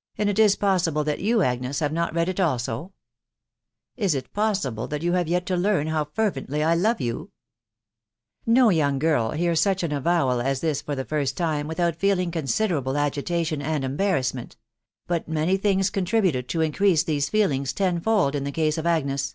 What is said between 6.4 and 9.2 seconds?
I love you?" No young